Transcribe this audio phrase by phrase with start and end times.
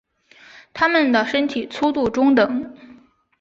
[0.73, 2.75] 它们的身体粗度中等。